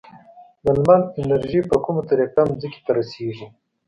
[0.63, 3.47] د لمر انرژي په کومه طریقه ځمکې ته رسیږي؟